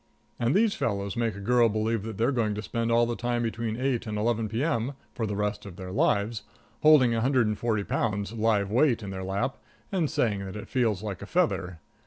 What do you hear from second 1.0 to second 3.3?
make a girl believe that they're going to spend all the